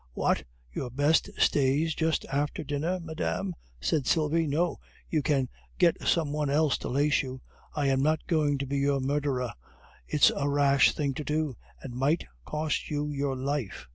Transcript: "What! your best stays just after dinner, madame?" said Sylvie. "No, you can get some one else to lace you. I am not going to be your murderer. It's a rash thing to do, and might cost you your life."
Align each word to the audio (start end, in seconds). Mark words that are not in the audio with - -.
"What! 0.13 0.43
your 0.73 0.89
best 0.89 1.29
stays 1.37 1.93
just 1.93 2.25
after 2.31 2.63
dinner, 2.63 2.99
madame?" 2.99 3.53
said 3.79 4.07
Sylvie. 4.07 4.47
"No, 4.47 4.79
you 5.11 5.21
can 5.21 5.47
get 5.77 6.07
some 6.07 6.31
one 6.31 6.49
else 6.49 6.75
to 6.79 6.87
lace 6.89 7.21
you. 7.21 7.41
I 7.75 7.85
am 7.85 8.01
not 8.01 8.25
going 8.25 8.57
to 8.57 8.65
be 8.65 8.79
your 8.79 8.99
murderer. 8.99 9.53
It's 10.07 10.31
a 10.35 10.49
rash 10.49 10.91
thing 10.95 11.13
to 11.13 11.23
do, 11.23 11.55
and 11.83 11.93
might 11.93 12.25
cost 12.45 12.89
you 12.89 13.11
your 13.11 13.35
life." 13.35 13.85